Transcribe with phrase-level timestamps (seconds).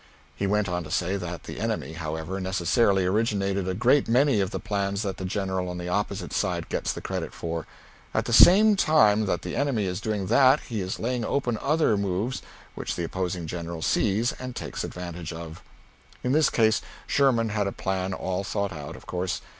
[0.35, 4.49] He went on to say that the enemy, however, necessarily originated a great many of
[4.49, 7.67] the plans that the general on the opposite side gets the credit for;
[8.11, 11.97] at the same time that the enemy is doing that, he is laying open other
[11.97, 12.41] moves
[12.73, 15.61] which the opposing general sees and takes advantage of.
[16.23, 19.39] In this case, Sherman had a plan all thought out, of course.